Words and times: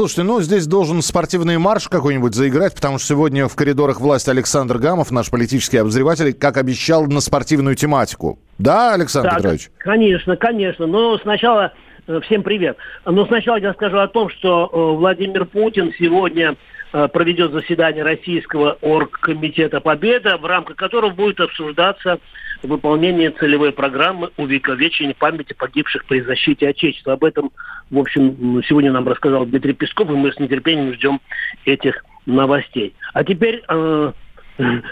Слушайте, 0.00 0.22
ну 0.22 0.40
здесь 0.40 0.66
должен 0.66 1.02
спортивный 1.02 1.58
марш 1.58 1.86
какой-нибудь 1.86 2.34
заиграть, 2.34 2.74
потому 2.74 2.96
что 2.96 3.08
сегодня 3.08 3.48
в 3.48 3.54
коридорах 3.54 4.00
власти 4.00 4.30
Александр 4.30 4.78
Гамов, 4.78 5.10
наш 5.10 5.28
политический 5.30 5.76
обозреватель, 5.76 6.32
как 6.32 6.56
обещал, 6.56 7.04
на 7.04 7.20
спортивную 7.20 7.76
тематику. 7.76 8.38
Да, 8.56 8.94
Александр 8.94 9.28
Да, 9.28 9.36
Петрович? 9.36 9.70
Конечно, 9.76 10.38
конечно. 10.38 10.86
Но 10.86 11.18
сначала 11.18 11.74
э, 12.06 12.18
всем 12.22 12.42
привет. 12.42 12.78
Но 13.04 13.26
сначала 13.26 13.56
я 13.58 13.74
скажу 13.74 13.98
о 13.98 14.08
том, 14.08 14.30
что 14.30 14.70
э, 14.72 14.96
Владимир 14.96 15.44
Путин 15.44 15.92
сегодня 15.98 16.56
проведет 16.90 17.52
заседание 17.52 18.02
Российского 18.02 18.78
оргкомитета 18.80 19.80
Победа, 19.80 20.36
в 20.36 20.44
рамках 20.44 20.76
которого 20.76 21.10
будет 21.10 21.40
обсуждаться 21.40 22.18
выполнение 22.62 23.30
целевой 23.30 23.72
программы 23.72 24.30
увековечения 24.36 25.14
памяти 25.14 25.52
погибших 25.52 26.04
при 26.04 26.20
защите 26.20 26.68
Отечества. 26.68 27.14
Об 27.14 27.24
этом, 27.24 27.52
в 27.90 27.98
общем, 27.98 28.62
сегодня 28.68 28.92
нам 28.92 29.08
рассказал 29.08 29.46
Дмитрий 29.46 29.72
Песков, 29.72 30.10
и 30.10 30.14
мы 30.14 30.32
с 30.32 30.38
нетерпением 30.38 30.94
ждем 30.94 31.20
этих 31.64 32.04
новостей. 32.26 32.94
А 33.14 33.24
теперь 33.24 33.62
э, 33.68 34.12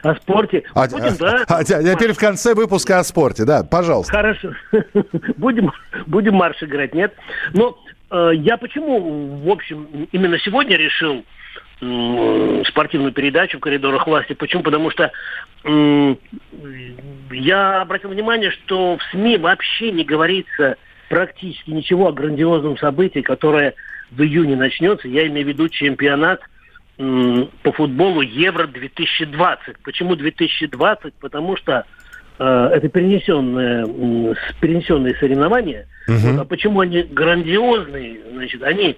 о 0.02 0.14
спорте. 0.16 0.64
А, 0.74 0.88
Будем, 0.88 1.16
да? 1.18 1.44
а- 1.48 1.58
а 1.58 1.64
теперь 1.64 2.12
в 2.12 2.18
конце 2.18 2.54
выпуска 2.54 2.98
о 2.98 3.04
спорте, 3.04 3.44
да, 3.44 3.62
пожалуйста. 3.64 4.12
Хорошо. 4.12 4.52
будем, 5.36 5.72
будем 6.06 6.34
марш 6.34 6.62
играть, 6.62 6.94
нет? 6.94 7.14
Но 7.52 7.78
э, 8.10 8.30
я 8.34 8.56
почему, 8.56 9.42
в 9.44 9.50
общем, 9.50 10.08
именно 10.12 10.38
сегодня 10.38 10.76
решил 10.76 11.24
спортивную 11.80 13.12
передачу 13.12 13.58
в 13.58 13.60
коридорах 13.60 14.06
власти? 14.06 14.32
Почему? 14.32 14.62
Потому 14.62 14.90
что 14.90 15.12
я 17.30 17.82
обратил 17.82 18.10
внимание, 18.10 18.50
что 18.50 18.96
в 18.96 19.02
СМИ 19.10 19.38
вообще 19.38 19.90
не 19.92 20.04
говорится 20.04 20.76
практически 21.08 21.70
ничего 21.70 22.08
о 22.08 22.12
грандиозном 22.12 22.76
событии, 22.78 23.20
которое 23.20 23.74
в 24.10 24.22
июне 24.22 24.56
начнется. 24.56 25.08
Я 25.08 25.26
имею 25.26 25.46
в 25.46 25.48
виду 25.48 25.68
чемпионат 25.68 26.40
по 26.96 27.72
футболу 27.72 28.22
Евро-2020. 28.22 29.58
Почему 29.84 30.16
2020? 30.16 31.14
Потому 31.14 31.56
что 31.56 31.84
э, 32.40 32.70
это 32.74 32.88
перенесенные, 32.88 34.34
с- 34.34 34.54
перенесенные 34.60 35.14
соревнования. 35.16 35.86
Вот, 36.08 36.40
а 36.40 36.44
почему 36.44 36.80
они 36.80 37.02
грандиозные? 37.02 38.18
Значит, 38.32 38.62
они, 38.64 38.96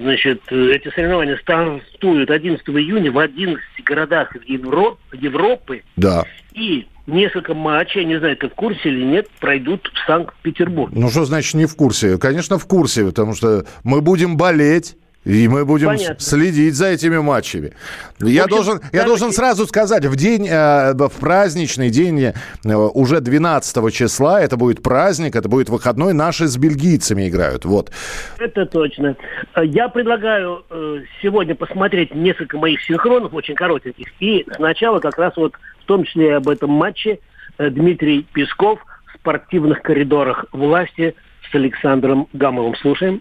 значит, 0.00 0.42
э, 0.50 0.72
эти 0.72 0.88
соревнования 0.94 1.36
стартуют 1.38 2.30
11 2.30 2.68
июня 2.68 3.10
в 3.12 3.18
11 3.18 3.60
городах 3.84 4.34
Евро- 4.46 4.96
Европы. 5.12 5.82
Да. 5.96 6.24
И 6.54 6.86
несколько 7.06 7.54
матчей, 7.54 8.02
я 8.02 8.06
не 8.06 8.18
знаю, 8.18 8.36
ты 8.36 8.48
в 8.48 8.54
курсе 8.54 8.88
или 8.88 9.04
нет, 9.04 9.28
пройдут 9.40 9.90
в 9.92 10.06
Санкт-Петербурге. 10.06 10.98
Ну 10.98 11.08
что 11.08 11.24
значит 11.24 11.54
не 11.54 11.66
в 11.66 11.76
курсе? 11.76 12.18
Конечно, 12.18 12.58
в 12.58 12.66
курсе, 12.66 13.04
потому 13.04 13.34
что 13.34 13.66
мы 13.84 14.00
будем 14.00 14.36
болеть. 14.36 14.96
И 15.26 15.48
мы 15.48 15.64
будем 15.64 15.88
Понятно. 15.88 16.20
следить 16.20 16.76
за 16.76 16.86
этими 16.86 17.18
матчами. 17.18 17.72
Я 18.20 18.44
общем, 18.44 18.56
должен, 18.56 18.80
я 18.92 19.04
должен 19.04 19.32
сразу 19.32 19.66
сказать, 19.66 20.04
в 20.04 20.14
день, 20.14 20.46
э, 20.48 20.94
в 20.94 21.20
праздничный 21.20 21.90
день, 21.90 22.22
э, 22.22 22.32
уже 22.74 23.20
12 23.20 23.90
числа, 23.90 24.40
это 24.40 24.56
будет 24.56 24.84
праздник, 24.84 25.34
это 25.34 25.48
будет 25.48 25.68
выходной, 25.68 26.12
наши 26.12 26.46
с 26.46 26.56
бельгийцами 26.56 27.28
играют. 27.28 27.64
Вот. 27.64 27.90
Это 28.38 28.66
точно. 28.66 29.16
Я 29.56 29.88
предлагаю 29.88 30.64
э, 30.70 31.00
сегодня 31.20 31.56
посмотреть 31.56 32.14
несколько 32.14 32.56
моих 32.56 32.80
синхронов, 32.82 33.34
очень 33.34 33.56
коротеньких. 33.56 34.06
И 34.20 34.46
сначала 34.54 35.00
как 35.00 35.18
раз 35.18 35.36
вот 35.36 35.54
в 35.80 35.86
том 35.86 36.04
числе 36.04 36.28
и 36.28 36.30
об 36.30 36.48
этом 36.48 36.70
матче 36.70 37.18
Дмитрий 37.58 38.24
Песков 38.32 38.78
в 39.06 39.18
спортивных 39.18 39.82
коридорах 39.82 40.44
власти 40.52 41.16
с 41.50 41.54
Александром 41.54 42.28
Гамовым. 42.32 42.76
Слушаем. 42.76 43.20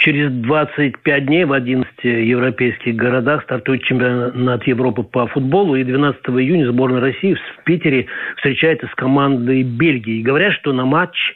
Через 0.00 0.32
25 0.32 1.26
дней 1.26 1.44
в 1.44 1.52
11 1.52 1.92
европейских 2.04 2.96
городах 2.96 3.42
стартует 3.42 3.82
чемпионат 3.82 4.66
Европы 4.66 5.02
по 5.02 5.26
футболу. 5.26 5.76
И 5.76 5.84
12 5.84 6.22
июня 6.30 6.68
сборная 6.68 7.02
России 7.02 7.34
в 7.34 7.64
Питере 7.64 8.06
встречается 8.36 8.86
с 8.86 8.94
командой 8.94 9.62
Бельгии. 9.62 10.22
Говорят, 10.22 10.54
что 10.54 10.72
на 10.72 10.86
матч 10.86 11.34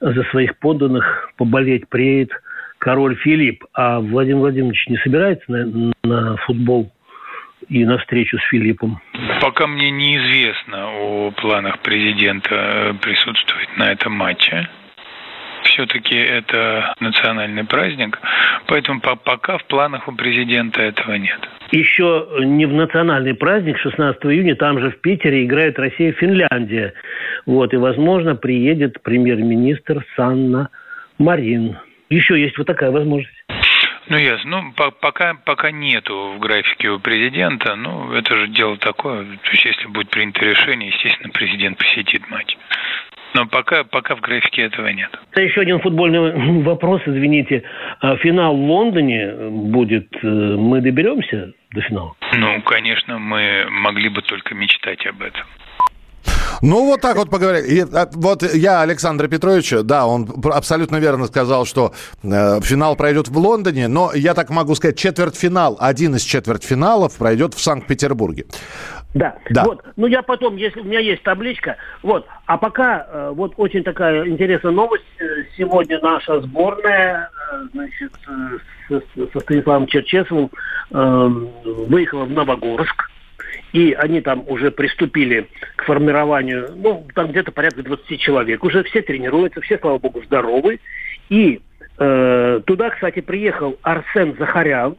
за 0.00 0.22
своих 0.30 0.56
подданных 0.58 1.32
поболеть 1.36 1.88
приедет 1.88 2.30
король 2.78 3.16
Филипп. 3.16 3.64
А 3.74 3.98
Владимир 3.98 4.38
Владимирович 4.38 4.86
не 4.86 4.96
собирается 4.98 5.50
на, 5.50 5.92
на 6.04 6.36
футбол 6.36 6.92
и 7.68 7.84
на 7.84 7.98
встречу 7.98 8.38
с 8.38 8.44
Филиппом? 8.44 9.00
Пока 9.40 9.66
мне 9.66 9.90
неизвестно 9.90 10.86
о 10.86 11.32
планах 11.32 11.80
президента 11.80 12.54
э, 12.54 12.94
присутствовать 12.94 13.76
на 13.76 13.90
этом 13.90 14.12
матче. 14.12 14.68
Все-таки 15.64 16.14
это 16.14 16.94
национальный 17.00 17.64
праздник, 17.64 18.18
поэтому 18.66 19.00
по- 19.00 19.16
пока 19.16 19.58
в 19.58 19.64
планах 19.64 20.08
у 20.08 20.12
президента 20.12 20.82
этого 20.82 21.14
нет. 21.14 21.38
Еще 21.72 22.28
не 22.40 22.66
в 22.66 22.72
национальный 22.72 23.34
праздник, 23.34 23.78
16 23.78 24.24
июня, 24.26 24.54
там 24.54 24.78
же 24.78 24.90
в 24.90 25.00
Питере 25.00 25.44
играет 25.44 25.78
Россия-Финляндия. 25.78 26.92
Вот, 27.46 27.72
и, 27.72 27.76
возможно, 27.76 28.36
приедет 28.36 29.02
премьер-министр 29.02 30.04
Санна 30.16 30.68
Марин. 31.18 31.78
Еще 32.10 32.40
есть 32.40 32.56
вот 32.58 32.66
такая 32.66 32.90
возможность. 32.90 33.44
Ну, 34.08 34.18
ясно. 34.18 34.50
Ну, 34.62 34.72
по- 34.72 34.90
пока, 34.90 35.34
пока 35.46 35.70
нету 35.70 36.34
в 36.36 36.38
графике 36.38 36.90
у 36.90 36.98
президента, 36.98 37.74
ну, 37.74 38.12
это 38.12 38.36
же 38.36 38.48
дело 38.48 38.76
такое. 38.76 39.24
То 39.24 39.50
есть, 39.50 39.64
если 39.64 39.86
будет 39.86 40.10
принято 40.10 40.44
решение, 40.44 40.90
естественно, 40.90 41.30
президент 41.32 41.78
посетит 41.78 42.28
матч. 42.30 42.56
Но 43.34 43.46
пока, 43.46 43.84
пока 43.84 44.14
в 44.14 44.20
графике 44.20 44.62
этого 44.62 44.86
нет. 44.88 45.10
Это 45.32 45.42
еще 45.42 45.60
один 45.60 45.80
футбольный 45.80 46.62
вопрос, 46.62 47.02
извините. 47.04 47.64
А 48.00 48.16
Финал 48.16 48.56
в 48.56 48.60
Лондоне 48.60 49.32
будет. 49.50 50.08
э, 50.22 50.26
Мы 50.26 50.80
доберемся 50.80 51.52
до 51.72 51.80
финала? 51.82 52.14
Ну, 52.34 52.62
конечно, 52.62 53.18
мы 53.18 53.66
могли 53.70 54.08
бы 54.08 54.22
только 54.22 54.54
мечтать 54.54 55.04
об 55.06 55.20
этом. 55.22 55.42
Ну, 56.62 56.86
вот 56.86 57.00
так 57.00 57.16
вот 57.16 57.30
поговорили. 57.30 57.66
И, 57.66 57.80
а, 57.80 58.08
вот 58.12 58.42
я 58.54 58.82
Александра 58.82 59.28
Петровича, 59.28 59.82
да, 59.82 60.06
он 60.06 60.28
абсолютно 60.52 60.96
верно 60.96 61.26
сказал, 61.26 61.64
что 61.64 61.92
э, 62.22 62.60
финал 62.60 62.96
пройдет 62.96 63.28
в 63.28 63.38
Лондоне, 63.38 63.88
но 63.88 64.12
я 64.14 64.34
так 64.34 64.50
могу 64.50 64.74
сказать, 64.74 64.96
четвертьфинал, 64.96 65.76
один 65.80 66.14
из 66.14 66.22
четвертьфиналов 66.22 67.16
пройдет 67.16 67.54
в 67.54 67.60
Санкт-Петербурге. 67.60 68.46
Да. 69.14 69.36
Да. 69.50 69.64
Вот. 69.64 69.84
Ну, 69.96 70.06
я 70.08 70.22
потом, 70.22 70.56
если 70.56 70.80
у 70.80 70.84
меня 70.84 70.98
есть 70.98 71.22
табличка. 71.22 71.76
Вот. 72.02 72.26
А 72.46 72.58
пока, 72.58 73.06
э, 73.08 73.32
вот 73.34 73.54
очень 73.56 73.84
такая 73.84 74.28
интересная 74.28 74.72
новость. 74.72 75.04
Э, 75.20 75.24
Сегодня 75.56 76.00
наша 76.02 76.40
сборная, 76.40 77.30
э, 77.52 77.66
значит, 77.72 78.12
э, 78.28 78.58
со, 78.88 79.28
со 79.32 79.40
Станиславом 79.40 79.86
Черчесовым 79.86 80.50
э, 80.90 81.28
выехала 81.88 82.24
в 82.24 82.30
Новогорск. 82.30 83.10
И 83.74 83.92
они 83.92 84.20
там 84.20 84.44
уже 84.46 84.70
приступили 84.70 85.48
к 85.74 85.82
формированию, 85.82 86.70
ну, 86.76 87.04
там 87.12 87.32
где-то 87.32 87.50
порядка 87.50 87.82
20 87.82 88.20
человек. 88.20 88.62
Уже 88.62 88.84
все 88.84 89.02
тренируются, 89.02 89.60
все, 89.62 89.78
слава 89.78 89.98
богу, 89.98 90.22
здоровы. 90.22 90.78
И 91.28 91.60
э, 91.98 92.60
туда, 92.64 92.90
кстати, 92.90 93.20
приехал 93.20 93.76
Арсен 93.82 94.36
Захарян, 94.38 94.94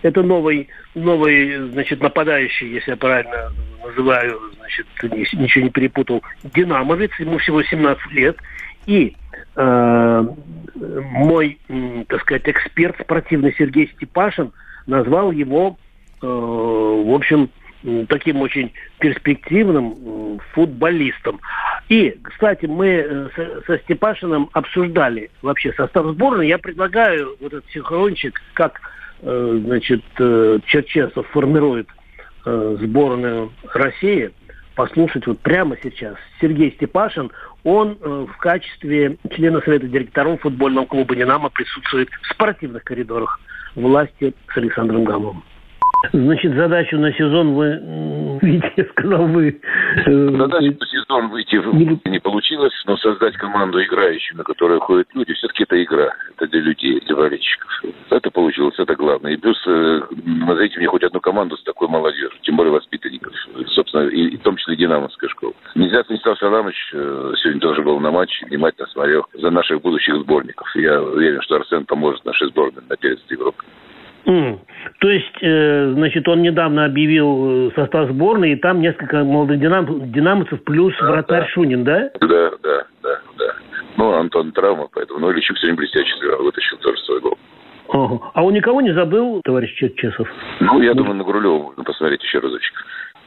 это 0.00 0.22
новый, 0.22 0.68
новый, 0.94 1.68
значит, 1.72 2.00
нападающий, 2.00 2.72
если 2.72 2.92
я 2.92 2.96
правильно 2.96 3.52
называю, 3.84 4.40
значит, 4.56 4.86
ни- 5.02 5.42
ничего 5.42 5.64
не 5.64 5.70
перепутал, 5.70 6.22
динамовец, 6.42 7.10
ему 7.18 7.36
всего 7.36 7.62
17 7.62 8.10
лет. 8.12 8.38
И 8.86 9.16
э, 9.54 10.26
мой, 10.74 11.58
так 12.08 12.22
сказать, 12.22 12.44
эксперт 12.46 12.98
спортивный 13.02 13.54
Сергей 13.58 13.90
Степашин 13.94 14.52
назвал 14.86 15.30
его, 15.30 15.76
э, 16.22 16.26
в 16.26 17.14
общем, 17.14 17.50
таким 18.08 18.40
очень 18.40 18.72
перспективным 18.98 20.40
футболистом. 20.52 21.40
И, 21.88 22.18
кстати, 22.22 22.66
мы 22.66 22.86
э, 22.86 23.60
со, 23.66 23.78
Степашиным 23.78 24.50
обсуждали 24.52 25.30
вообще 25.42 25.72
состав 25.72 26.06
сборной. 26.06 26.48
Я 26.48 26.58
предлагаю 26.58 27.36
вот 27.40 27.52
этот 27.52 27.70
синхрончик, 27.70 28.40
как 28.54 28.80
э, 29.22 29.60
значит, 29.64 30.02
э, 30.18 30.58
Черчесов 30.66 31.26
формирует 31.28 31.88
сборную 32.44 33.52
России, 33.74 34.30
послушать 34.74 35.26
вот 35.26 35.38
прямо 35.40 35.76
сейчас. 35.82 36.14
Сергей 36.40 36.72
Степашин, 36.72 37.30
он 37.62 37.98
в 38.00 38.34
качестве 38.38 39.18
члена 39.34 39.60
Совета 39.60 39.86
директоров 39.86 40.40
футбольного 40.40 40.86
клуба 40.86 41.14
«Динамо» 41.14 41.50
присутствует 41.50 42.08
в 42.22 42.32
спортивных 42.32 42.84
коридорах 42.84 43.38
власти 43.74 44.32
с 44.54 44.56
Александром 44.56 45.04
Гамовым. 45.04 45.42
Значит, 46.12 46.54
задачу 46.54 46.96
на 46.98 47.12
сезон 47.12 47.54
вы 47.54 48.38
видите, 48.42 48.84
сказал 48.90 49.26
вы. 49.26 49.60
Э, 50.06 50.28
задачу 50.30 50.76
на 50.78 50.86
сезон 50.86 51.28
выйти 51.28 52.08
не 52.08 52.20
получилось, 52.20 52.72
но 52.86 52.96
создать 52.96 53.36
команду 53.36 53.82
играющую, 53.82 54.36
на 54.36 54.44
которую 54.44 54.80
ходят 54.80 55.08
люди, 55.14 55.32
все-таки 55.34 55.64
это 55.64 55.82
игра. 55.82 56.14
Это 56.36 56.46
для 56.48 56.60
людей, 56.60 57.00
для 57.06 57.16
болельщиков. 57.16 57.68
Это 58.10 58.30
получилось, 58.30 58.78
это 58.78 58.94
главное. 58.94 59.32
И 59.32 59.36
плюс, 59.36 59.56
э, 59.66 60.02
назовите 60.24 60.78
мне 60.78 60.88
хоть 60.88 61.02
одну 61.02 61.20
команду 61.20 61.56
с 61.56 61.62
такой 61.62 61.88
молодежью, 61.88 62.38
тем 62.42 62.56
более 62.56 62.72
воспитанников, 62.72 63.32
собственно, 63.68 64.08
и, 64.08 64.28
и 64.28 64.36
в 64.36 64.42
том 64.42 64.56
числе 64.56 64.76
Динамовская 64.76 65.28
школа. 65.30 65.54
Нельзя 65.74 66.02
Станислав 66.04 66.38
Саламович 66.38 66.90
э, 66.92 67.32
сегодня 67.42 67.60
тоже 67.60 67.82
был 67.82 67.98
на 68.00 68.10
матче, 68.10 68.46
внимательно 68.46 68.86
смотрел 68.88 69.26
за 69.34 69.50
наших 69.50 69.82
будущих 69.82 70.16
сборников. 70.16 70.68
Я 70.74 71.02
уверен, 71.02 71.40
что 71.42 71.56
Арсен 71.56 71.84
поможет 71.84 72.24
нашей 72.24 72.48
сборной 72.48 72.82
на 72.88 72.96
перец 72.96 73.20
Европы. 73.28 73.64
Mm. 74.26 74.58
То 74.98 75.10
есть, 75.10 75.42
э, 75.42 75.92
значит, 75.94 76.26
он 76.26 76.42
недавно 76.42 76.84
объявил 76.84 77.68
э, 77.68 77.70
состав 77.76 78.10
сборной, 78.10 78.52
и 78.52 78.56
там 78.56 78.80
несколько 78.80 79.22
молодых 79.22 79.60
динам... 79.60 80.10
динамовцев 80.10 80.62
плюс 80.64 80.92
да, 80.98 81.10
вратарь 81.10 81.42
да. 81.42 81.48
Шунин, 81.48 81.84
да? 81.84 82.10
Да, 82.20 82.50
да, 82.62 82.84
да, 83.02 83.20
да. 83.38 83.54
Ну, 83.96 84.12
Антон 84.14 84.50
травма, 84.50 84.88
поэтому, 84.92 85.20
ну, 85.20 85.32
Ильичук 85.32 85.56
сегодня 85.58 85.76
блестяще 85.76 86.12
сыграл, 86.18 86.42
вытащил 86.42 86.78
тоже 86.78 86.98
свой 87.02 87.20
гол. 87.20 87.38
Ага. 87.90 88.30
А 88.34 88.44
он 88.44 88.52
никого 88.52 88.80
не 88.80 88.92
забыл, 88.92 89.40
товарищ 89.44 89.72
Чесов? 89.96 90.28
Ну, 90.60 90.82
я 90.82 90.94
думаю, 90.94 91.14
на 91.14 91.24
Гурулева 91.24 91.62
можно 91.62 91.84
посмотреть 91.84 92.22
еще 92.24 92.40
разочек. 92.40 92.74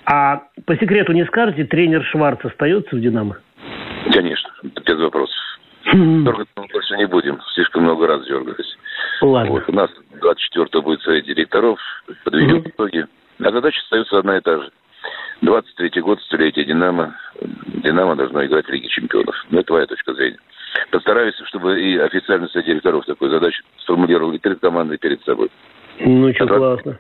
А 0.06 0.42
по 0.66 0.76
секрету 0.76 1.14
не 1.14 1.26
скажете, 1.26 1.64
тренер 1.64 2.04
Шварц 2.04 2.44
остается 2.44 2.96
в 2.96 3.00
«Динамо»? 3.00 3.38
Конечно, 4.12 4.50
без 4.64 5.00
вопросов. 5.00 5.38
Дергать 5.94 6.48
мы 6.58 6.68
больше 6.72 6.98
не 6.98 7.06
будем. 7.06 7.40
Слишком 7.54 7.84
много 7.84 8.08
раз 8.08 8.26
дергались. 8.26 8.78
Ладно. 9.22 9.52
Вот, 9.52 9.64
у 9.68 9.72
нас 9.72 9.90
24 10.20 10.82
будет 10.82 11.02
совет 11.02 11.26
директоров. 11.26 11.80
Подведем 12.24 12.58
mm-hmm. 12.58 12.70
итоги. 12.70 13.08
А 13.40 13.52
задача 13.52 13.80
остается 13.84 14.20
одна 14.20 14.38
и 14.38 14.42
та 14.42 14.58
же. 14.58 14.72
23-й 15.44 16.02
год, 16.02 16.22
столетие 16.22 16.66
«Динамо». 16.66 17.16
«Динамо» 17.84 18.16
должно 18.16 18.46
играть 18.46 18.66
в 18.66 18.70
Лиге 18.70 18.88
чемпионов. 18.90 19.36
Ну, 19.50 19.60
это 19.60 19.68
твоя 19.68 19.86
точка 19.88 20.14
зрения. 20.14 20.38
Постараюсь, 20.92 21.36
чтобы 21.48 21.82
и 21.82 21.98
официальный 21.98 22.48
совет 22.50 22.68
директоров 22.68 23.06
такую 23.06 23.32
задачу 23.32 23.64
сформулировал 23.80 24.32
и 24.34 24.38
перед 24.38 24.60
командой, 24.60 24.96
и 24.96 25.00
перед 25.00 25.24
собой. 25.24 25.50
Ну, 26.00 26.32
что, 26.34 26.46
классно. 26.48 27.00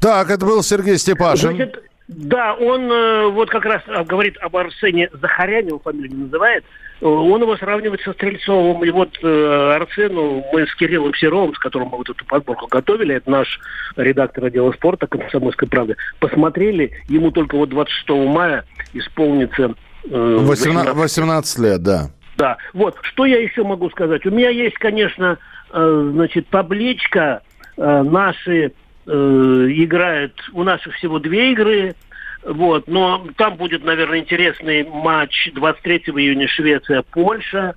Так, 0.00 0.30
это 0.30 0.44
был 0.44 0.62
Сергей 0.62 0.98
Степашин. 0.98 1.56
Значит, 1.56 1.82
да, 2.06 2.54
он 2.54 2.90
э, 2.92 3.28
вот 3.28 3.48
как 3.48 3.64
раз 3.64 3.80
э, 3.86 4.04
говорит 4.04 4.36
об 4.38 4.54
Арсене 4.56 5.08
Захаряне, 5.12 5.68
его 5.68 5.78
фамилию 5.78 6.10
не 6.10 6.24
называет. 6.24 6.62
Э, 7.00 7.06
он 7.06 7.40
его 7.40 7.56
сравнивает 7.56 8.02
со 8.02 8.12
Стрельцовым. 8.12 8.84
И 8.84 8.90
вот 8.90 9.16
Арсену 9.24 10.44
мы 10.52 10.66
с 10.66 10.74
Кириллом 10.74 11.14
Серовым, 11.14 11.54
с 11.54 11.58
которым 11.58 11.88
мы 11.88 11.98
вот 11.98 12.10
эту 12.10 12.24
подборку 12.26 12.66
готовили, 12.66 13.14
это 13.14 13.30
наш 13.30 13.58
редактор 13.96 14.44
отдела 14.44 14.72
спорта 14.72 15.06
«Комсомольской 15.06 15.66
правды», 15.66 15.96
посмотрели. 16.20 16.92
Ему 17.08 17.30
только 17.30 17.56
вот 17.56 17.70
26 17.70 18.08
мая 18.28 18.64
исполнится... 18.92 19.74
18, 20.04 20.92
18 20.92 21.58
лет, 21.60 21.82
да. 21.82 22.10
Да. 22.36 22.58
Вот, 22.74 22.98
что 23.00 23.24
я 23.24 23.40
еще 23.40 23.64
могу 23.64 23.88
сказать? 23.88 24.26
У 24.26 24.30
меня 24.30 24.50
есть, 24.50 24.76
конечно, 24.76 25.38
значит, 25.72 26.48
табличка 26.50 27.40
наши 27.78 28.72
э, 29.06 29.66
играет, 29.70 30.34
у 30.52 30.62
нас 30.62 30.80
всего 30.98 31.18
две 31.18 31.52
игры, 31.52 31.94
вот, 32.44 32.88
но 32.88 33.26
там 33.36 33.56
будет, 33.56 33.84
наверное, 33.84 34.18
интересный 34.18 34.84
матч 34.84 35.50
23 35.54 35.98
июня 36.16 36.48
Швеция-Польша, 36.48 37.74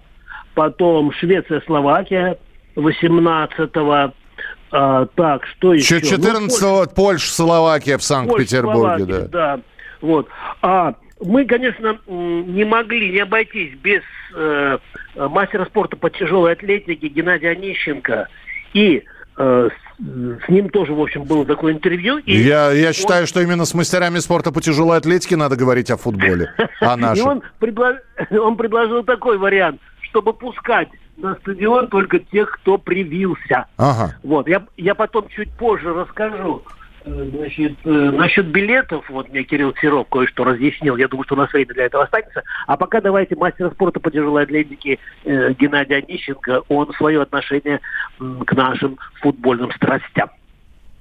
потом 0.53 1.11
Швеция-Словакия 1.13 2.37
18 2.75 3.71
а, 4.69 5.05
так, 5.15 5.45
что 5.45 5.73
еще? 5.73 6.01
14 6.01 6.61
ну, 6.61 6.85
Польша-Словакия 6.93 7.97
в 7.97 8.03
Санкт-Петербурге, 8.03 9.05
да. 9.05 9.27
да. 9.27 9.59
Вот. 10.01 10.27
А 10.61 10.95
мы, 11.21 11.45
конечно, 11.45 11.97
не 12.07 12.65
могли 12.65 13.11
не 13.11 13.19
обойтись 13.19 13.75
без 13.75 14.01
э, 14.35 14.77
мастера 15.15 15.65
спорта 15.65 15.95
по 15.95 16.09
тяжелой 16.09 16.53
атлетике 16.53 17.07
Геннадия 17.07 17.51
Онищенко 17.51 18.27
и 18.73 19.03
с 19.37 20.49
ним 20.49 20.69
тоже, 20.69 20.93
в 20.93 21.01
общем, 21.01 21.23
было 21.23 21.45
такое 21.45 21.73
интервью. 21.73 22.17
И 22.19 22.37
я, 22.37 22.71
я 22.71 22.87
он... 22.87 22.93
считаю, 22.93 23.27
что 23.27 23.41
именно 23.41 23.65
с 23.65 23.73
мастерами 23.73 24.19
спорта 24.19 24.51
по 24.51 24.61
тяжелой 24.61 24.97
атлетике 24.97 25.35
надо 25.35 25.55
говорить 25.55 25.91
о 25.91 25.97
футболе, 25.97 26.53
о 26.81 26.97
нашем. 26.97 27.25
И 27.25 27.29
он, 27.29 27.43
предло... 27.59 27.99
он 28.31 28.57
предложил 28.57 29.03
такой 29.03 29.37
вариант, 29.37 29.79
чтобы 30.01 30.33
пускать 30.33 30.89
на 31.17 31.35
стадион 31.35 31.87
только 31.87 32.19
тех, 32.19 32.51
кто 32.51 32.77
привился. 32.77 33.65
Ага. 33.77 34.15
Вот, 34.23 34.47
я, 34.47 34.65
я 34.77 34.95
потом 34.95 35.27
чуть 35.29 35.51
позже 35.53 35.93
расскажу. 35.93 36.63
Э, 37.05 37.29
значит, 37.33 37.77
э, 37.85 37.89
насчет 37.89 38.47
билетов, 38.47 39.09
вот 39.09 39.29
мне 39.29 39.43
Кирилл 39.43 39.73
Серов 39.79 40.07
кое-что 40.09 40.43
разъяснил. 40.43 40.97
Я 40.97 41.07
думаю, 41.07 41.25
что 41.25 41.35
у 41.35 41.37
нас 41.37 41.51
время 41.51 41.73
для 41.73 41.85
этого 41.85 42.03
останется. 42.03 42.43
А 42.65 42.77
пока 42.77 43.01
давайте 43.01 43.35
мастера 43.35 43.69
спорта 43.71 43.99
по 43.99 44.11
тяжелой 44.11 44.43
атлетике 44.43 44.99
э, 45.23 45.53
Геннадий 45.53 45.97
Онищенко, 45.97 46.63
он 46.67 46.93
свое 46.93 47.21
отношение 47.21 47.79
к 48.19 48.53
нашим 48.53 48.97
футбольным 49.21 49.71
страстям. 49.71 50.29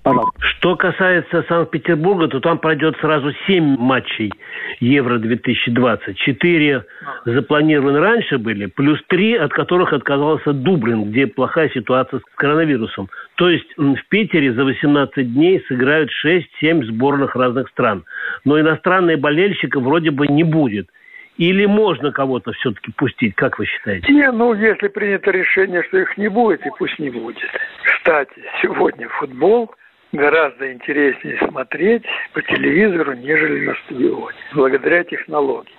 Пожалуйста. 0.06 0.38
Что 0.38 0.76
касается 0.76 1.44
Санкт-Петербурга, 1.48 2.28
то 2.28 2.38
там 2.38 2.58
пройдет 2.58 2.96
сразу 3.00 3.32
семь 3.48 3.76
матчей 3.76 4.32
Евро-2020. 4.78 6.14
Четыре 6.14 6.84
запланированы 7.24 7.98
раньше 7.98 8.38
были, 8.38 8.66
плюс 8.66 9.02
три, 9.08 9.34
от 9.34 9.52
которых 9.52 9.92
отказался 9.92 10.52
Дублин, 10.52 11.10
где 11.10 11.26
плохая 11.26 11.70
ситуация 11.70 12.20
с 12.20 12.22
коронавирусом. 12.36 13.08
То 13.34 13.50
есть 13.50 13.66
в 13.76 13.98
Питере 14.08 14.52
за 14.52 14.64
18 14.64 15.34
дней 15.34 15.64
сыграют 15.66 16.10
6-7 16.24 16.84
сборных 16.84 17.34
разных 17.34 17.68
стран. 17.70 18.04
Но 18.44 18.60
иностранные 18.60 19.16
болельщиков 19.16 19.82
вроде 19.82 20.12
бы 20.12 20.28
не 20.28 20.44
будет. 20.44 20.88
Или 21.36 21.66
можно 21.66 22.12
кого-то 22.12 22.52
все-таки 22.52 22.92
пустить, 22.92 23.34
как 23.34 23.58
вы 23.58 23.66
считаете? 23.66 24.10
Не, 24.12 24.30
ну, 24.30 24.54
если 24.54 24.86
принято 24.86 25.32
решение, 25.32 25.82
что 25.82 25.98
их 25.98 26.16
не 26.16 26.28
будет, 26.28 26.64
и 26.64 26.70
пусть 26.78 26.98
не 27.00 27.10
будет. 27.10 27.50
Кстати, 27.82 28.40
сегодня 28.62 29.08
футбол– 29.08 29.74
гораздо 30.12 30.72
интереснее 30.72 31.38
смотреть 31.48 32.04
по 32.32 32.42
телевизору, 32.42 33.14
нежели 33.14 33.66
на 33.66 33.74
стадионе, 33.84 34.36
благодаря 34.54 35.04
технологии. 35.04 35.72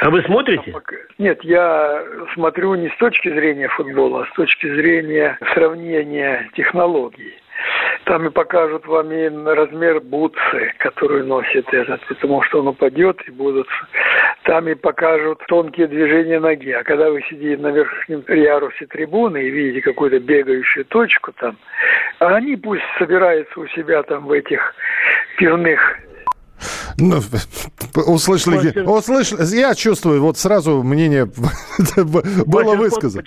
А 0.00 0.10
вы 0.10 0.22
смотрите? 0.22 0.74
Нет, 1.18 1.42
я 1.42 2.04
смотрю 2.34 2.74
не 2.76 2.88
с 2.88 2.96
точки 2.98 3.28
зрения 3.28 3.68
футбола, 3.68 4.22
а 4.22 4.26
с 4.26 4.32
точки 4.34 4.66
зрения 4.66 5.38
сравнения 5.54 6.48
технологий. 6.54 7.34
Там 8.04 8.26
и 8.26 8.30
покажут 8.30 8.86
вам 8.86 9.10
и 9.10 9.28
размер 9.28 10.00
бутсы, 10.00 10.72
которую 10.78 11.26
носит 11.26 11.66
этот, 11.74 12.00
потому 12.06 12.42
что 12.42 12.60
он 12.60 12.68
упадет 12.68 13.20
и 13.26 13.30
будут... 13.30 13.68
Там 14.44 14.66
и 14.68 14.74
покажут 14.74 15.42
тонкие 15.46 15.88
движения 15.88 16.40
ноги. 16.40 16.70
А 16.70 16.82
когда 16.84 17.10
вы 17.10 17.20
сидите 17.28 17.60
на 17.60 17.68
верхнем 17.68 18.24
ярусе 18.28 18.86
трибуны 18.86 19.42
и 19.42 19.50
видите 19.50 19.82
какую-то 19.82 20.20
бегающую 20.20 20.86
точку 20.86 21.32
там, 21.32 21.56
а 22.20 22.36
они 22.36 22.56
пусть 22.56 22.82
собираются 22.98 23.60
у 23.60 23.66
себя 23.68 24.02
там 24.02 24.26
в 24.26 24.32
этих 24.32 24.60
пивных 25.38 25.80
ну, 26.96 27.20
услышали, 27.94 28.80
услышали, 28.80 29.56
я 29.56 29.74
чувствую, 29.76 30.20
вот 30.20 30.36
сразу 30.36 30.82
мнение 30.82 31.26
было 31.96 32.74
высказано. 32.74 33.22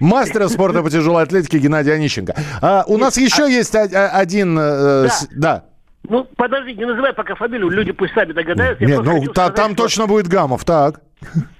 Мастера 0.00 0.48
спорта 0.48 0.82
по 0.82 0.90
тяжелой 0.90 1.22
атлетике 1.22 1.58
Геннадий 1.58 1.94
Онищенко. 1.94 2.34
А, 2.60 2.82
у 2.88 2.98
нас 2.98 3.16
еще 3.16 3.44
а 3.44 3.48
есть 3.48 3.76
один... 3.76 4.58
Э, 4.58 5.08
да. 5.30 5.66
Ну, 6.08 6.26
подожди, 6.36 6.74
не 6.74 6.84
называй 6.84 7.12
пока 7.12 7.36
фамилию, 7.36 7.70
люди 7.70 7.92
пусть 7.92 8.12
сами 8.14 8.32
догадаются. 8.32 8.84
Нет, 8.84 9.02
ну, 9.04 9.22
та, 9.26 9.46
сказать, 9.46 9.54
там 9.54 9.72
что... 9.72 9.82
точно 9.84 10.06
будет 10.08 10.26
Гамов, 10.26 10.64
так. 10.64 11.00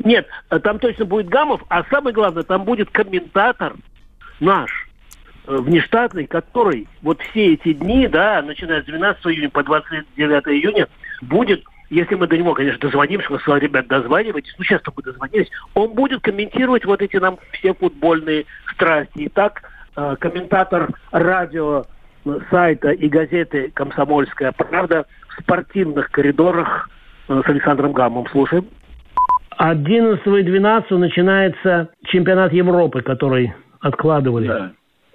Нет, 0.03 0.27
там 0.65 0.81
точно 0.81 1.05
будет 1.05 1.29
Гамов, 1.29 1.63
а 1.69 1.85
самое 1.85 2.13
главное, 2.13 2.43
там 2.43 2.65
будет 2.65 2.91
комментатор 2.91 3.75
наш, 4.41 4.71
э, 4.71 4.92
внештатный, 5.47 6.27
который 6.27 6.87
вот 7.03 7.21
все 7.23 7.55
эти 7.55 7.73
дни, 7.73 8.07
да, 8.09 8.43
начиная 8.43 8.83
с 8.83 8.87
12 8.87 9.27
июня 9.27 9.51
по 9.51 9.63
29 9.63 10.43
июня, 10.49 10.89
будет, 11.21 11.65
если 11.91 12.15
мы 12.15 12.27
до 12.27 12.37
него, 12.37 12.55
конечно, 12.55 12.81
дозвонимся, 12.81 13.27
мы 13.31 13.39
сказали, 13.41 13.65
ребят, 13.65 13.87
дозванивайтесь, 13.89 14.55
ну, 14.59 14.65
сейчас 14.65 14.83
мы 14.95 15.03
дозвонились, 15.03 15.51
он 15.75 15.93
будет 15.95 16.23
комментировать 16.23 16.85
вот 16.85 17.03
эти 17.03 17.17
нам 17.17 17.39
все 17.53 17.75
футбольные 17.75 18.45
страсти. 18.73 19.27
Итак, 19.27 19.63
э, 19.97 20.17
комментатор 20.21 20.89
радио 21.11 21.85
э, 22.25 22.39
сайта 22.51 22.91
и 22.91 23.09
газеты 23.09 23.71
«Комсомольская 23.75 24.53
правда» 24.53 25.07
в 25.29 25.43
спортивных 25.43 26.11
коридорах 26.11 26.89
э, 27.29 27.43
с 27.45 27.49
Александром 27.49 27.93
Гаммом. 27.93 28.27
Слушаем. 28.31 28.67
11 29.59 30.27
и 30.27 30.43
12 30.43 30.91
начинается 30.93 31.91
чемпионат 32.05 32.53
Европы, 32.53 33.03
который 33.03 33.53
откладывали. 33.81 34.49
Да. 34.49 34.73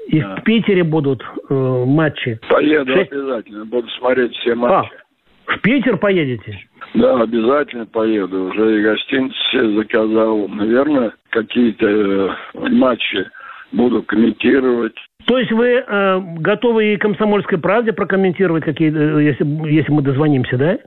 И 0.08 0.22
да. 0.22 0.36
в 0.36 0.44
Питере 0.44 0.84
будут 0.84 1.22
э, 1.50 1.54
матчи. 1.54 2.40
Поеду 2.50 2.94
6... 2.94 3.12
обязательно, 3.12 3.66
буду 3.66 3.88
смотреть 3.90 4.34
все 4.36 4.56
матчи. 4.56 4.90
А, 5.48 5.54
в 5.54 5.62
Питер 5.62 5.98
поедете? 5.98 6.60
Да, 6.94 7.22
обязательно 7.22 7.86
поеду. 7.86 8.46
Уже 8.46 8.80
и 8.80 8.84
гостиницы 8.84 9.76
заказал. 9.76 10.48
Наверное, 10.48 11.14
какие-то 11.30 11.88
э, 11.88 12.30
матчи 12.70 13.28
буду 13.72 14.04
комментировать. 14.04 14.96
То 15.26 15.38
есть 15.38 15.52
вы 15.52 15.84
э, 15.86 16.20
готовы 16.40 16.94
и 16.94 16.98
комсомольской 16.98 17.58
правде 17.58 17.92
прокомментировать, 17.92 18.64
какие, 18.64 18.90
э, 18.90 19.24
если, 19.24 19.46
если 19.70 19.92
мы 19.92 20.02
дозвонимся, 20.02 20.58
да? 20.58 20.78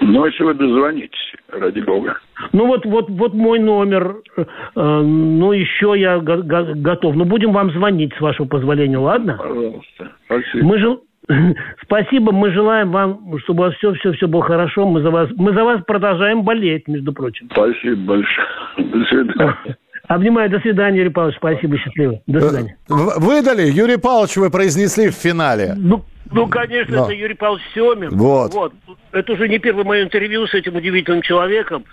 Ну, 0.00 0.24
если 0.24 0.42
вы 0.42 0.54
дозвонитесь, 0.54 1.34
ради 1.52 1.80
бога. 1.80 2.18
Ну 2.52 2.66
вот, 2.66 2.86
вот, 2.86 3.10
вот 3.10 3.34
мой 3.34 3.58
номер. 3.58 4.16
Э, 4.38 5.00
ну 5.02 5.52
еще 5.52 5.92
я 5.96 6.18
го- 6.18 6.42
го- 6.42 6.74
готов. 6.76 7.14
Ну 7.14 7.26
будем 7.26 7.52
вам 7.52 7.70
звонить 7.72 8.14
с 8.14 8.20
вашего 8.20 8.46
позволения, 8.46 8.96
ладно? 8.96 9.36
Пожалуйста. 9.38 10.12
Спасибо. 10.24 10.66
Мы 10.66 10.78
жел... 10.78 11.02
Спасибо, 11.84 12.32
мы 12.32 12.50
желаем 12.52 12.90
вам, 12.90 13.38
чтобы 13.40 13.64
у 13.64 13.66
вас 13.66 13.74
все, 13.74 13.92
все, 13.94 14.12
все 14.12 14.26
было 14.26 14.42
хорошо. 14.42 14.88
Мы 14.88 15.02
за 15.02 15.10
вас, 15.10 15.28
мы 15.36 15.52
за 15.52 15.62
вас 15.62 15.82
продолжаем 15.86 16.42
болеть, 16.42 16.88
между 16.88 17.12
прочим. 17.12 17.48
Спасибо 17.52 18.14
большое. 18.14 18.46
До 18.78 19.04
свидания. 19.04 19.56
Обнимаю, 20.14 20.50
до 20.50 20.58
свидания, 20.58 20.98
Юрий 20.98 21.10
Павлович. 21.10 21.36
Спасибо, 21.36 21.78
счастливо. 21.78 22.20
До 22.26 22.40
свидания. 22.40 22.76
Э, 22.88 22.92
В- 22.92 23.20
Выдали, 23.20 23.70
Юрий 23.70 23.96
Павлович, 23.96 24.36
вы 24.38 24.50
произнесли 24.50 25.08
в 25.08 25.14
финале. 25.14 25.74
Ну, 25.76 26.04
ну, 26.32 26.48
конечно, 26.48 26.96
Но. 26.96 27.04
это 27.04 27.12
Юрий 27.12 27.34
Павлович 27.34 27.62
Семин. 27.72 28.08
Вот. 28.16 28.72
Это 29.12 29.32
уже 29.32 29.48
не 29.48 29.60
первое 29.60 29.84
мое 29.84 30.02
интервью 30.02 30.48
с 30.48 30.54
этим 30.54 30.74
удивительным 30.74 31.22
человеком. 31.22 31.84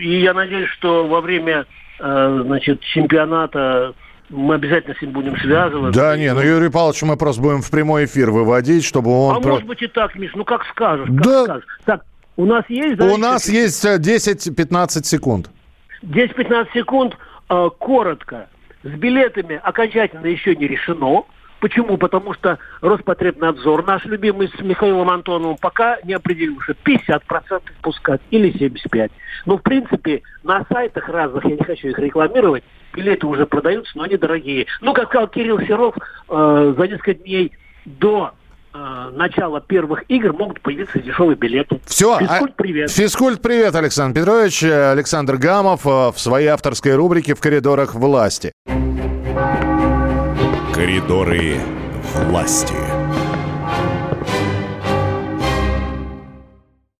И 0.00 0.20
я 0.20 0.34
надеюсь, 0.34 0.68
что 0.70 1.06
во 1.06 1.20
время 1.20 1.64
э, 2.00 2.40
значит, 2.44 2.80
чемпионата 2.80 3.92
мы 4.30 4.54
обязательно 4.56 4.96
с 4.96 5.02
ним 5.02 5.12
будем 5.12 5.36
связываться. 5.38 6.00
Да 6.00 6.16
не, 6.16 6.34
ну 6.34 6.40
Юрий 6.40 6.70
Павлович 6.70 7.02
мы 7.02 7.16
просто 7.16 7.40
будем 7.40 7.62
в 7.62 7.70
прямой 7.70 8.06
эфир 8.06 8.32
выводить, 8.32 8.84
чтобы 8.84 9.12
он... 9.12 9.36
А 9.36 9.40
про- 9.40 9.52
может 9.52 9.66
быть 9.68 9.80
и 9.80 9.86
так, 9.86 10.16
Миш, 10.16 10.32
ну 10.34 10.44
как 10.44 10.64
скажешь, 10.72 11.06
как 11.06 11.22
Да. 11.22 11.44
скажешь. 11.44 11.64
Так, 11.84 12.00
у 12.36 12.46
нас 12.46 12.64
есть... 12.68 12.96
да, 12.96 13.06
У 13.12 13.16
нас 13.16 13.48
есть 13.48 13.84
э, 13.84 13.98
10-15 13.98 15.04
секунд. 15.04 15.50
10-15 16.02 16.66
секунд, 16.74 17.16
э, 17.48 17.70
коротко. 17.78 18.48
С 18.82 18.90
билетами 18.90 19.60
окончательно 19.62 20.26
еще 20.26 20.54
не 20.54 20.66
решено. 20.66 21.24
Почему? 21.60 21.96
Потому 21.96 22.34
что 22.34 22.58
Роспотребнадзор, 22.82 23.86
наш 23.86 24.04
любимый 24.04 24.48
с 24.48 24.60
Михаилом 24.60 25.08
Антоновым, 25.08 25.56
пока 25.56 25.98
не 26.04 26.12
определил, 26.12 26.60
что 26.60 26.74
50% 26.84 27.62
пускать 27.80 28.20
или 28.30 28.52
75%. 28.52 29.10
Ну, 29.46 29.56
в 29.56 29.62
принципе, 29.62 30.20
на 30.42 30.66
сайтах 30.70 31.08
разных, 31.08 31.42
я 31.46 31.56
не 31.56 31.64
хочу 31.64 31.88
их 31.88 31.98
рекламировать, 31.98 32.64
билеты 32.94 33.26
уже 33.26 33.46
продаются, 33.46 33.96
но 33.96 34.04
они 34.04 34.18
дорогие. 34.18 34.66
Ну, 34.82 34.92
как 34.92 35.08
сказал 35.08 35.28
Кирилл 35.28 35.58
Серов, 35.60 35.96
э, 36.28 36.74
за 36.76 36.86
несколько 36.86 37.14
дней 37.14 37.52
до 37.86 38.34
э, 38.74 39.10
начала 39.12 39.60
первых 39.60 40.04
игр 40.08 40.32
могут 40.32 40.60
появиться 40.60 40.98
дешевые 40.98 41.36
билеты. 41.36 41.80
Все. 41.86 42.18
Физкульт, 42.18 42.56
привет. 42.56 42.90
Физкульт, 42.90 43.40
привет, 43.40 43.74
Александр 43.74 44.20
Петрович. 44.20 44.62
Э, 44.62 44.90
Александр 44.90 45.36
Гамов 45.36 45.86
э, 45.86 46.10
в 46.10 46.14
своей 46.16 46.48
авторской 46.48 46.94
рубрике 46.94 47.34
«В 47.34 47.40
коридорах 47.40 47.94
власти». 47.94 48.52
Коридоры 50.74 51.56
власти. 52.14 52.74